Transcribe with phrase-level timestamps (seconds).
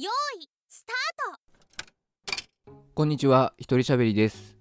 [0.00, 4.56] よーいスタートこんにちは、一人喋りです。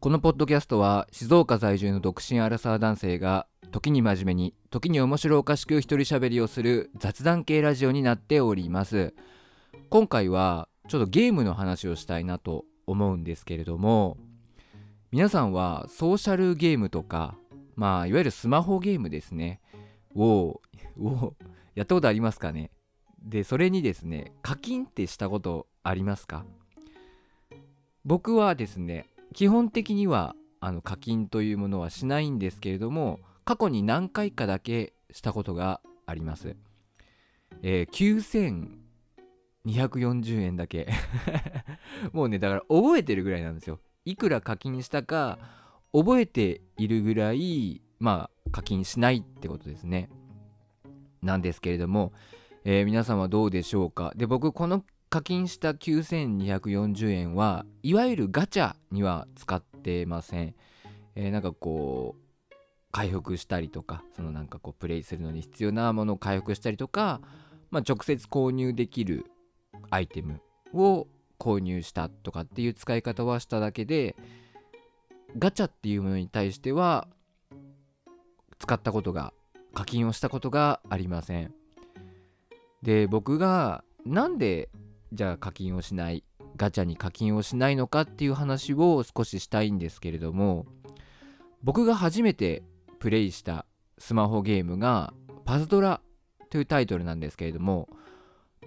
[0.00, 9.14] このポッドキャストは静岡在住の独身アラサー男性が時に真面目に、時に面白おかしく一人喋りをする雑談系ラジオになっております。
[9.88, 14.16] 今回はちょっとゲームの話をしたいなと思うんですけれども、
[15.12, 17.36] 皆さんはソーシャルゲームとか、
[17.76, 19.60] まあいわゆるスマホゲームですね、
[20.16, 20.60] を
[21.76, 22.72] やったことありますかね？
[23.24, 26.44] で、それにですね、課金ってしたことありますか？
[28.04, 36.56] 僕はですね基本的にはあの課金というものはしないんですけれども過去に何回かだけしたことがあります、
[37.62, 38.78] えー
[39.64, 40.88] 9240円だけ。
[42.12, 43.78] もうねだから覚えてるぐらいなんですよ。
[44.04, 45.38] いくら課金したか
[45.92, 50.10] 覚えているぐらいまあ課金しないってことですね。
[51.22, 52.12] なんですけれども、
[52.64, 54.12] えー皆さんはどうでしょうか？
[54.14, 60.54] で僕この課金した9240円はいわゆるガチャには使ってません、
[61.16, 62.22] えーなんかこう
[62.92, 67.20] 回復したりとかそのなんかこうプレイするのに必要なものを回復したりとか、
[67.70, 69.24] まあ、直接購入できる
[69.90, 70.40] アイテム
[70.74, 74.14] を購入したとかっていう使い方はしただけで
[75.38, 77.08] ガチャっていうものに対しては
[78.58, 79.32] 使ったことが
[79.72, 81.54] 課金をしたことがありません。
[82.82, 84.68] で僕がなんで
[85.12, 86.24] じゃあ課金をしない
[86.56, 90.66] ガチャに課金をしないのかっていう話を少ししたいんですけれども
[91.62, 92.62] 僕が初めて
[92.98, 93.66] プレイした
[93.98, 96.00] スマホゲームがパズドラ
[96.50, 97.88] というタイトルなんですけれども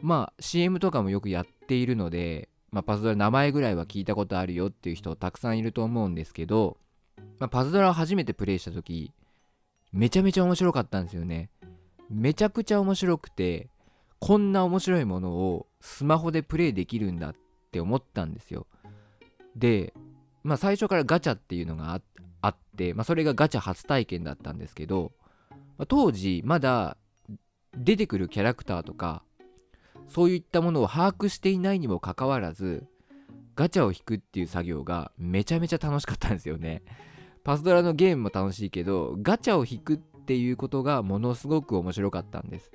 [0.02, 6.78] まあ CM とかもよくやっているので、まあ、パズドラ名前ぐらいは聞いたことあるよっていう人たくさんいると思うんですけど、
[7.40, 9.14] まあ、パズドラを初めてプレイした時
[9.92, 11.50] めちゃめちゃ面白かったんですよね。
[12.10, 13.70] めちゃくちゃ面白くて
[14.26, 17.36] こんな面白いものをスマホでプレイできるんだっ
[17.72, 18.66] て思ったんですよ。
[19.56, 19.94] で、
[20.42, 22.02] まあ最初からガチャっていうのが
[22.42, 25.12] あって、まあそれがガチャ初体験だったんですけど、
[25.78, 26.98] ま当時まだ
[27.78, 29.22] 出てくるキャラクターとか、
[30.08, 32.88] そういったものを把握していないにもかかわらず、
[33.56, 36.82] ガチャを引くっていう作業がめちゃめちゃ楽しかったんですよね。
[37.44, 42.72] パズドラのゲームも楽しいけど、ガチャを引くっていうことがものすごく面白かったんです。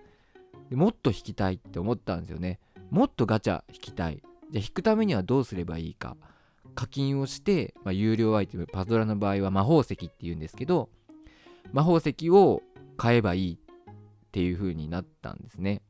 [0.70, 2.60] でもっと引きたいって思ったんですよね。
[2.90, 4.22] もっとガチャ引きたい。
[4.50, 6.16] じゃあ引くためにはどうすればいいか。
[6.74, 10.88] 課金をして、まあ、有料アイテム、パズドラの場合は魔法石っていうんですけど、
[11.72, 12.62] 魔法石を
[12.96, 13.64] 買えばいいっ
[14.30, 15.82] ていう風になったんですね。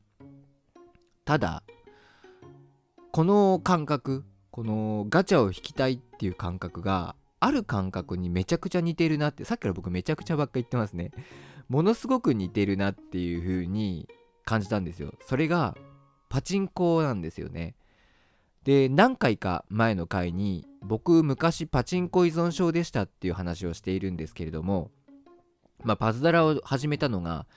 [1.25, 1.63] ただ、
[3.11, 11.11] この感覚、このガチャを引きたいっていう感覚が、ある感覚にめちゃくちゃ似てるなって、さっきから僕めちゃくちゃばっか言ってますね。
[11.69, 14.07] ものすごく似てるなっていう風に
[14.45, 15.13] 感じたんですよ。
[15.25, 15.75] それが
[16.29, 17.75] パチンコなんですよね。
[18.63, 24.91] で何回か前の回に僕昔パチンコ依存症でしたっていう話をしているんですけれども、
[25.83, 27.47] まあ、パズドラを始めたのが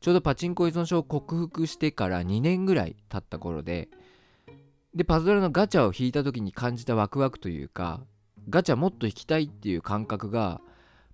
[0.00, 3.88] ちょうどパチンコ依存症を克服してから2年ぐらい経った頃で
[4.94, 8.00] でパズドラのガチャを引いた時に感じたワクワクというか
[8.48, 10.60] ガチャもっと引きたいっていう感覚が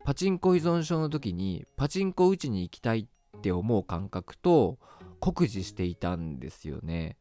[0.05, 4.79] パチンコ依存症の時にパチンコ打ちに行きたいって思う感覚と
[5.21, 7.16] 酷似していたんですよね。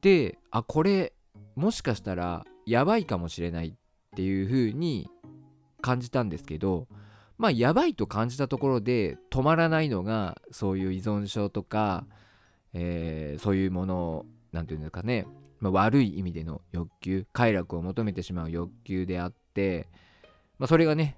[0.00, 1.12] であこれ
[1.54, 3.72] もしかしたらやばいかもしれないっ
[4.14, 5.08] ていう風に
[5.80, 6.86] 感じたんですけど
[7.38, 12.06] まあやばいと感じたところで止まらないのがそういう依存症とか、
[12.72, 15.26] えーそういうものなんていうんですかね、
[15.60, 19.86] まあ、悪い意味での欲求快楽を求めてしまう欲求であって、
[20.58, 21.16] まあ、それがね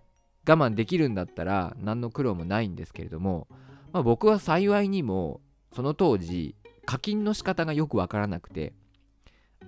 [0.48, 3.46] 我慢できるんだったら何の苦労もないんですけれども、
[3.92, 5.40] まあ、僕は幸いにも
[5.74, 8.72] その当時課金の仕方がよくわからなくて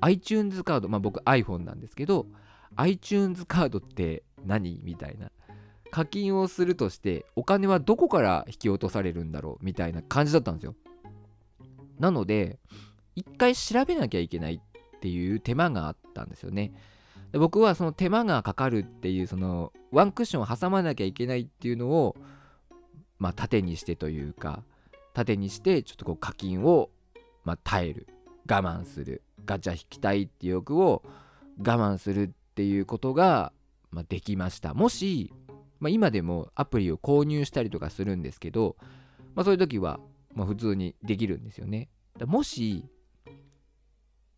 [0.01, 2.27] iTunes カードまあ僕 iPhone なんですけど
[2.77, 5.31] iTunes カードって何みたいな
[5.91, 10.75] 課金をするとしてお金はどこから引き落とされるんだろうみたいな感じだったんですよ。
[11.99, 12.59] なので
[13.17, 16.73] 一回調べなきゃいけないっていう手間があったんですよね。
[17.33, 22.17] で僕はその手間がかかるっていうそのワンクッションを挟まなきゃいけないっていうのを
[23.19, 24.63] まあ盾にしてというか
[25.15, 26.91] 盾にしてちょっとこう課金を、
[27.45, 28.07] まあ、耐える。
[28.49, 29.23] 我慢する。
[29.45, 31.03] ガチャ引きたいっていう欲を
[31.59, 33.53] 我慢するっていうことが、
[33.91, 34.75] まあ、できました。
[34.75, 35.33] もし、
[35.79, 38.77] まあ、今でもアプリを購入したりとかするんですけど、
[39.35, 40.01] まあ、そういう時は、
[40.35, 41.89] まあ、普通にできるんですよね。
[42.27, 42.85] もし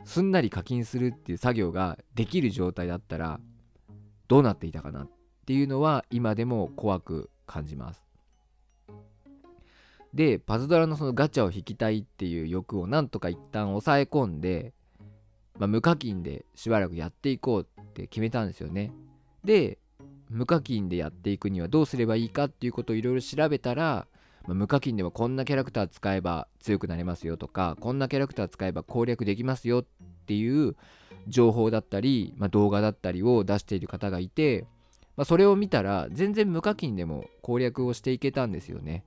[0.04, 3.40] すんなり課金するっていう作業ができる状態だったら
[4.28, 5.10] どうなっていたかなっ
[5.46, 8.11] ていうのは今でも怖く感じます。
[10.14, 14.74] でパズドラのそのガチャを引きたいっていう欲をなんとか一旦抑え込んで
[15.58, 18.92] まあ、無課金でしばらくやっていこうって決めたんですよね。
[19.44, 19.78] で
[20.28, 24.06] 無課金でやっていくにはどうすればいいかっていうことをいろいろ調べたら、
[24.46, 29.84] まあ、無課金でもこんなキャラクター使えば強くなれますよとかこんなキャラクター使えば攻略できますよっ
[30.26, 30.74] ていう
[31.28, 34.66] 情報だったり、まあ、動画だったりを出している方がいて、
[35.16, 39.04] まあ、それを見たら全然無課金でも攻略をしていけたんですよね。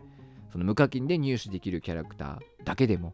[0.56, 3.12] その無課金で入手できるキャラクターだけでも。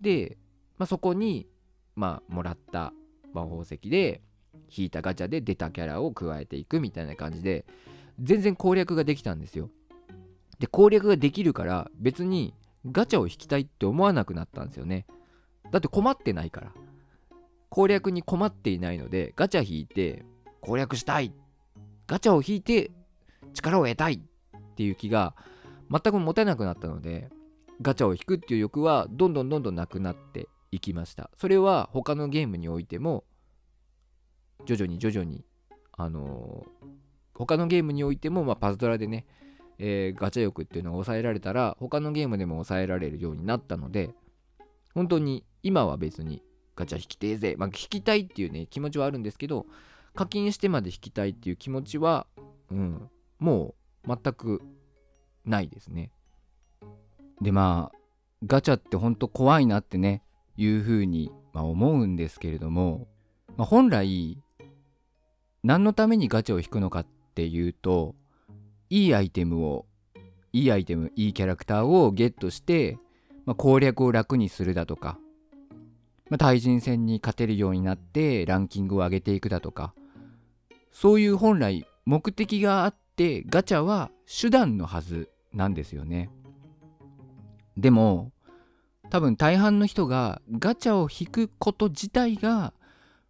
[0.00, 0.38] で、
[0.76, 1.48] まあ、そこに、
[1.96, 2.92] まあ、もらった
[3.32, 4.22] 魔法石で
[4.70, 7.66] 引いたガチャで出たキャラを加えていくみたいな感じで
[8.22, 9.68] 全然攻略ができたんですよ。
[10.60, 12.54] で攻略ができるから別に
[12.86, 15.06] ガチャを引きたいって思わなくなったんですよね。
[15.72, 16.72] だって困ってないから。
[17.68, 20.24] 攻略に困っていないのでガチャ引いて
[20.60, 21.32] 攻略したい
[22.06, 22.92] ガチャを引いて
[23.54, 25.34] 力を得たいっていう気が
[25.90, 27.30] 全く持てなくなったので
[27.80, 31.30] ガチャを引くっていう欲はどんどんどんどんなくなっていきました。
[31.36, 33.24] それは他のゲームにおいても
[34.66, 35.44] 徐々に徐々に
[35.92, 36.86] あのー、
[37.34, 39.26] 他のゲームにおいても、まあ、パズドラでね、
[39.78, 44.10] えー、ガチャ欲っていうのが抑えられたら他のゲームでも抑えられるようになったので
[44.94, 46.42] 本当に今は別に
[46.76, 47.54] ガチャ引きてえぜ。
[47.56, 49.66] まあ引きたいっていうね気持ちはあるんですけど
[50.14, 52.26] 課金してまで引きたいっていう気持ちは
[52.70, 53.08] うん
[53.38, 53.74] も
[54.06, 54.62] う全く
[55.48, 56.12] ないですね。
[57.40, 57.98] でまあ
[58.46, 60.22] ガチャってほんと怖いなってね
[60.56, 63.08] いうふうに、まあ、思うんですけれども、
[63.56, 64.38] まあ、本来
[65.62, 68.14] 何のためにガチャを引くのかっていうと
[68.90, 69.86] いいアイテムを
[70.52, 72.98] いいアイテムいいキャラクターをゲットして、
[73.44, 75.18] まあ、攻略を楽にするだとか、
[76.30, 79.94] まあ、対人戦に勝てるようになってランキングを上げていくだとか
[80.92, 84.10] そういう本来目的があってガチャは
[84.40, 86.30] 手段のはずなんですよね。
[87.76, 88.32] でも
[89.10, 92.72] 多分大半の人がガチャを引くこと自体が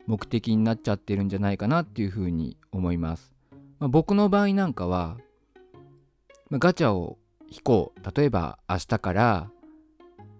[0.07, 3.35] 目的になっちゃってるんじゃないかなっていうふうに思います。
[3.79, 5.19] まあ、僕の場合なんかは、
[6.51, 7.19] まあ、ガチャを
[7.51, 8.17] 引こう。
[8.17, 9.51] 例えば明日から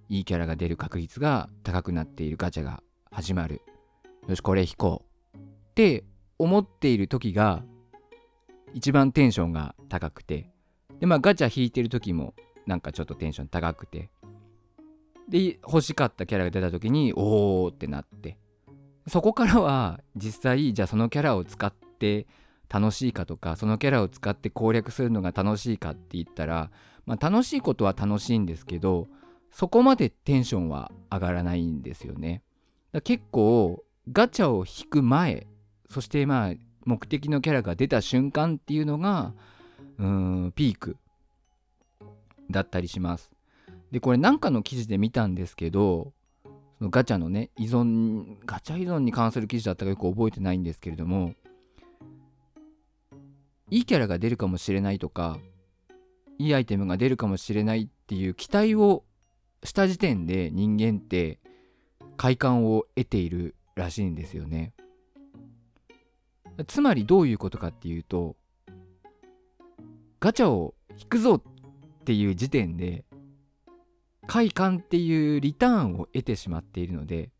[0.09, 3.61] いいキャラが出る確率が高くなっているガチャが始まる。
[4.27, 5.05] よしこれ引こ
[5.35, 5.37] う。
[5.37, 5.41] っ
[5.75, 6.05] て
[6.39, 7.63] 思っている時が
[8.75, 10.51] 一番テンションが高くて。
[11.01, 12.35] でまあガチャ引いてる時も
[12.67, 14.11] なんかちょっとテンション高くて
[15.29, 18.39] で欲しかったキャラが出た時におおってなって
[19.07, 22.27] そこからは実際じゃあそのキャラを使って
[22.69, 26.71] 楽しいかとかそのキャラを使って攻略するのが楽しいかって言ったら、
[27.07, 29.09] まあ、楽しいことは楽しいんですけど
[29.51, 32.43] そこまでテンションは上がらないんですよね。
[32.93, 35.47] だ結構ガチャを引く前
[35.91, 36.55] そしてまあ
[36.85, 39.35] 目的のキャラが出た瞬間っていうのが
[39.99, 40.07] うー
[40.47, 40.97] んピーク
[42.51, 43.31] だったりします。
[43.91, 46.13] でこれなんかの記事で見たんですけど
[46.79, 51.35] そのガチャのね依存ガチャ依存に関する記事だったかよく覚えてないんですけれども
[53.71, 55.39] いいキャラが出るかもしれないとか
[56.39, 59.05] いいアイテムが出るかもしれないっていう期待を
[59.65, 61.41] した時点で人間って
[62.17, 64.73] 快感を得ているらしいんですよね
[66.67, 68.37] つまりどういうことかっていうと
[70.21, 73.05] ガチャを引くぞっていう時点で
[74.27, 77.31] 快感っていうリターンを得てしまっているので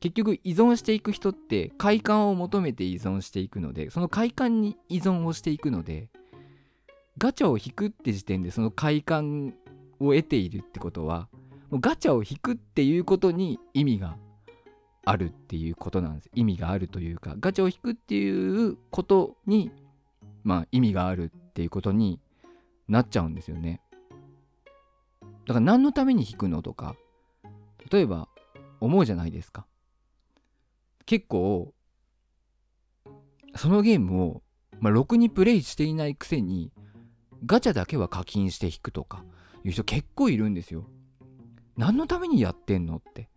[0.00, 6.08] 結局依存していく人って快感を求めて依存していくのでその快感に依存をしていくので
[7.18, 9.54] ガチャを引くって時点でその快感
[9.98, 11.28] を得ているってことは
[11.70, 14.16] もうガチャを引くっていうことに意味が
[15.04, 16.30] あるっていうことなんです。
[16.34, 19.72] 意味があるというかガチャを引くっていうことに
[20.48, 22.20] まあ意味があるっていうことに
[22.88, 23.82] なっちゃうんですよね。
[25.46, 26.96] だから何のために弾くのとか
[27.92, 28.28] 例えば
[28.80, 29.66] 思うじゃないですか。
[31.04, 31.74] 結構
[33.56, 34.42] そのゲームを、
[34.80, 36.72] まあ、ろくにプレイしていないくせに
[37.44, 39.24] ガチャだけは課金して引くとか
[39.64, 40.88] いう人結構いるんですよ。
[41.76, 43.28] 何のためにやってんのって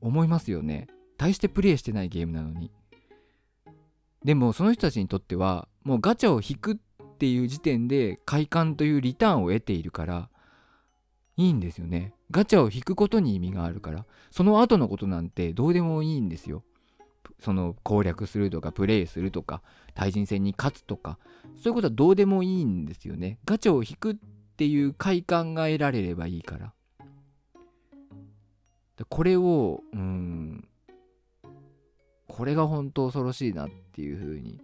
[0.00, 0.86] 思いますよね。
[1.18, 2.70] 大してプレイしてないゲームなのに。
[4.24, 6.76] でもその人たちにとってはもうガチャを引くっ
[7.18, 10.30] ていう時点で快感というリターンを得ているから
[11.36, 12.14] いいんですよね。
[12.30, 16.62] ガチャを引くことに意味があるから、その後のことなんてどうでもいいんですよ。
[17.40, 19.62] その攻略するとか、プレイするとか、
[19.94, 21.18] 対人戦に勝つとか、
[21.56, 23.38] そういうことはどうでもいいんですよね。
[23.44, 24.16] ガチャを引くっ
[24.56, 26.72] ていう快感が得られればいいから。
[29.08, 30.68] これを、うん、
[32.28, 34.60] これが本当恐ろしいなっていうふうに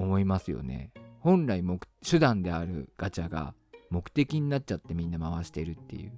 [0.00, 0.92] 思いますよね。
[1.20, 3.54] 本来目手段であるガチャが
[3.90, 6.12] 目的になっちゃってみんな回してるっていう。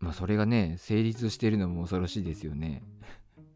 [0.00, 2.82] まあそれがね成立してるのも恐ろしいですよね。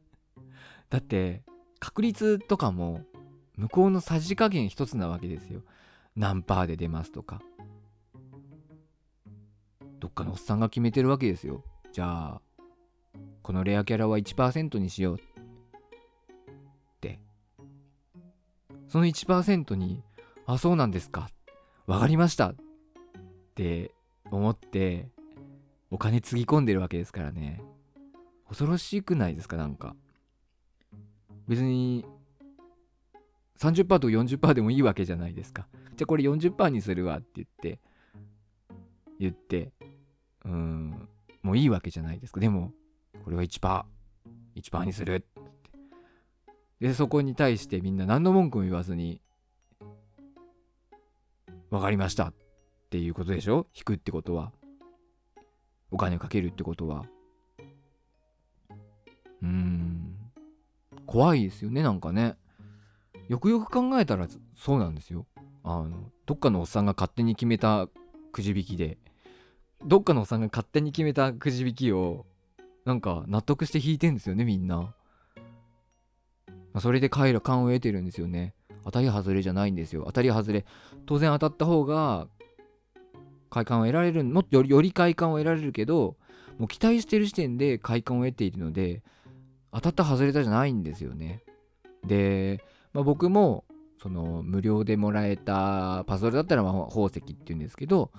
[0.90, 1.42] だって
[1.78, 3.04] 確率とかも
[3.56, 5.62] 向こうのさじ加減一つなわけですよ。
[6.16, 7.42] 何パーで出ますとか。
[9.98, 11.64] どっかのおっさんが決めてるわけですよ。
[11.92, 12.42] じゃあ
[13.42, 15.31] このレアキャラは1%にしよう。
[18.92, 20.02] その1%に
[20.44, 21.30] 「あそうなんですか。
[21.86, 22.56] わかりました」っ
[23.54, 23.90] て
[24.30, 25.08] 思って
[25.90, 27.62] お金つぎ込んでるわけですからね。
[28.48, 29.96] 恐ろしくないですかなんか。
[31.48, 32.04] 別に
[33.56, 35.66] 30%と40%でもいいわけじゃないですか。
[35.96, 37.80] じゃあこれ40%にするわって言って
[39.18, 39.72] 言って
[40.44, 41.08] うん
[41.42, 42.40] もういいわけじゃないですか。
[42.40, 42.74] でも
[43.24, 45.14] これは 1%1% にする。
[45.14, 45.41] っ
[46.82, 49.20] でそこに対してみんな何の文句も言わずに
[51.70, 52.30] 分かりました。
[52.30, 52.34] っ
[52.90, 53.68] ていうことでしょ？
[53.74, 54.52] 引くってことは。
[55.92, 57.04] お金をかけるってことは。
[59.42, 60.16] うーん。
[61.06, 62.36] 怖いですよねなんかね。
[63.28, 65.26] よくよく考えたらそうなんですよ。
[65.62, 67.88] あのどっかのおっさんが勝手に決めた
[68.32, 68.98] くじ引きで
[69.86, 72.26] どっかのおっさんが勝手に決めたくじ引きを
[72.84, 74.96] なんか納得して引いてんですよねみんな、
[76.72, 78.54] まあ、それで快感を得てるんですよね。
[78.84, 80.04] 当たり外れじゃないんですよ。
[80.06, 80.64] 当たり外れ。
[81.06, 82.28] 当然当たった方が
[83.52, 86.16] 快感を得られるもっとより快感を得られるけど
[86.58, 89.02] もう期待してる時点で快感を得ているので
[89.72, 91.44] 当たった外れたじゃないんですよね。
[92.06, 93.64] で、まあ、僕も
[94.02, 98.10] その無料でもらえたパズドラだったらまあ宝石っていうんですけど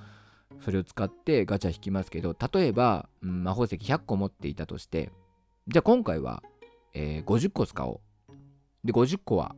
[0.61, 5.11] それを使ってガチャ引きますけど例えば、うん、魔法石100個持っていたとして
[5.67, 6.41] じゃあ今回は、
[6.93, 7.99] えー、50個使おう。
[8.83, 9.55] で50個は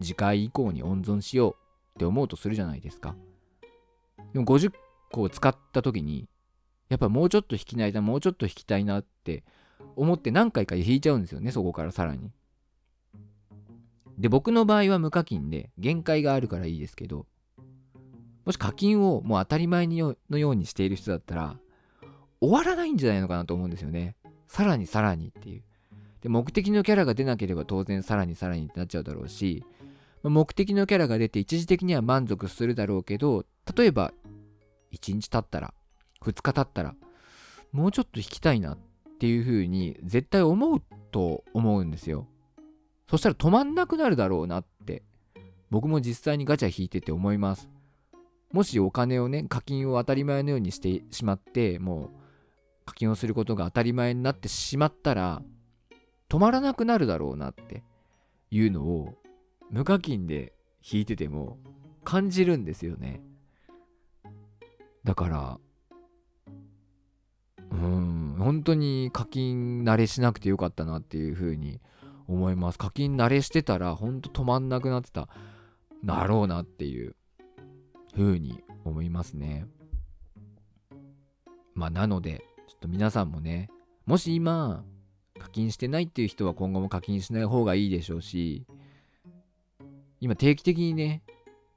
[0.00, 1.54] 次回以降に温存しよう
[1.96, 3.16] って思うとするじゃないですか。
[4.32, 4.72] でも50
[5.12, 6.28] 個を使った時に
[6.88, 9.44] やっぱもうちょっと引きないなもうちょっと引きたいなって
[9.96, 12.30] 思って何回か引いちゃうんですよねそこからさらに。
[14.18, 17.26] で僕の場合は無課金で限界があるからいいですけど
[18.46, 19.94] もし課金をもう当たり前の
[20.38, 21.58] ようにしている人だったら
[22.40, 24.14] 終わらないんじゃないのかなと思うんですよね。
[24.46, 25.62] さらにさらにっていう。
[26.22, 29.64] で目的のキャラが出なければ当然さらにさらにってなっちゃうだろうし
[30.22, 33.44] 目的のキャラが出て一時的には満足するだろうけど
[33.76, 34.12] 例えば
[34.92, 35.74] 1日経ったら
[36.22, 36.94] 2日経ったら
[37.72, 38.78] もうちょっと引きたいなっ
[39.18, 42.26] ていう風に絶対思うと思うんですよ。
[43.08, 45.02] そしたら止まんなくなるだろうなって
[45.70, 47.68] 僕も実際にガチャ引いてて思います。
[48.52, 52.10] もしお金をね課金を当たり前のようにしてしまってもう
[52.84, 55.42] 課金をすることが当たり前になってしまったら
[56.28, 57.82] 止まらなくなるだろうなって
[58.50, 59.14] いうのを
[59.70, 60.52] 無課金で
[60.82, 61.58] 引いてても
[62.04, 63.22] 感じるんですよね。
[65.04, 65.58] だから
[67.70, 71.80] うん本当に課金慣れしなくてよかったなっていうふうに
[72.28, 72.78] 思います。
[72.78, 75.28] 課金慣れしてたら本当止まんなくなってた
[76.04, 77.16] だろうなっていう
[78.14, 79.66] ふうに思いますね。
[81.74, 83.68] まあなのでちょっと皆さんもね
[84.06, 84.84] もし今
[85.38, 88.66] 課金してないっていう人は今後も課金しない方がいいでしょうし
[90.20, 91.22] 今定期的にね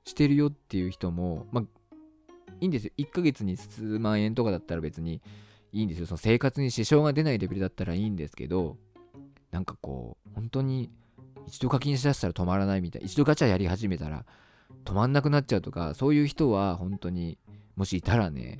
[0.05, 1.63] してるよっていう人もまあ
[2.61, 2.91] いいんですよ。
[2.97, 5.21] 1ヶ月に数万円とかだったら別に
[5.71, 6.07] いいんですよ。
[6.07, 8.77] その生活に支障が出ないレベルだったらいいんですけど
[9.51, 10.89] なんかこう本当に
[11.47, 14.25] 一度課金しだしたら止まらないみたい一度ガチャやり始めたら
[14.85, 17.37] 止まんなくなっちゃうとかそういう人は本当に
[17.75, 18.59] もしいたらね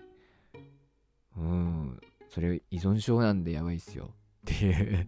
[1.37, 4.11] うんそれ依存症なんでやばいっすよ。
[4.55, 5.07] っていう。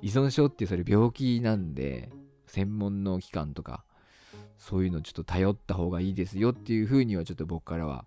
[0.00, 2.10] 依存症ってそれ病気なんで
[2.46, 3.84] 専門の機関とか
[4.56, 8.04] そういうのちょっと頼った方がいいですよっていう風にはちょっと僕からは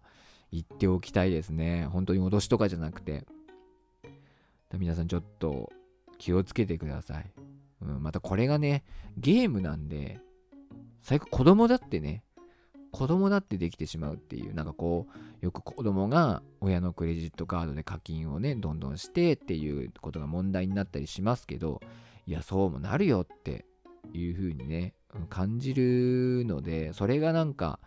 [0.54, 1.86] 言っておきたいですね。
[1.92, 3.26] 本当に脅しとかじゃなくて。
[4.78, 5.70] 皆さんちょっと
[6.18, 7.32] 気をつけてください、
[7.82, 8.84] うん、またこれがね
[9.18, 10.20] ゲームなんで
[11.02, 12.24] 最悪子供だってね
[12.92, 15.08] 子供だってできてしまうっていうなんかこ
[15.42, 21.82] うよく子供が親のクレジットカードで課金をねどんどんしてっていうことが問題になったりしますけど
[22.28, 23.66] いやそうもなるよって
[24.14, 24.94] いう風にね
[25.30, 27.80] 感じるのでそれがなんか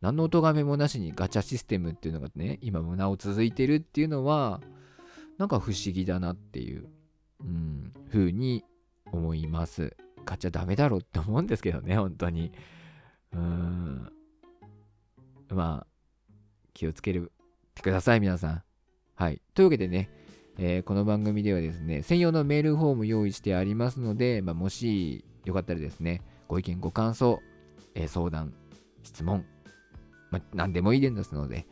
[0.00, 4.60] 何の咎めもなしにガチャシステムっていうのがね今もなお続いてるっていうのは
[5.38, 6.88] なんか不思議だなっていう、
[7.40, 8.64] うん、風に
[9.12, 9.96] 思います。
[10.24, 12.52] ガチャダメだろうって思うんですけどね本当に。
[13.32, 14.12] うーん。
[15.54, 15.86] まあ
[16.74, 18.62] 気をつけるってください皆さん
[19.14, 20.10] はいというわけでね
[20.62, 27.40] えー、この番組ではですね、専用のメールフォーム用意してありますので、まあ、もしよかったらですね、ご意見、ご感想、
[27.94, 28.52] えー、相談、
[29.02, 29.46] 質問、
[30.30, 31.66] まあ、何でもいいですので、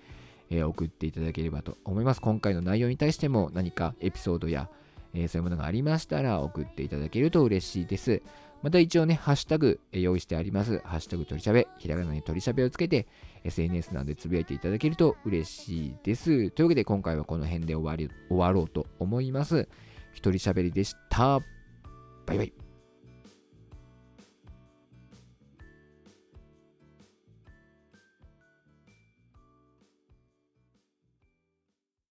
[0.50, 2.23] えー送っていただければと思います。
[2.23, 4.70] 今回の内容に対しても何かエピソードや、
[5.12, 8.23] えーそういうものがありましたら送っていただけると嬉しいです。
[8.62, 10.78] また一応ね、ハッシュタグ、用意してあります。
[10.78, 13.06] ハッシュタグ鳥しゃべ、ひらがなに鳥しゃべをつけて、
[13.45, 16.50] SNS などでつぶやいていただけると嬉しいです。
[16.50, 19.68] というわけで今回はこの辺で終わり終わろうと思います。
[20.12, 21.40] 一人喋りでした。
[22.26, 22.67] バイバイ。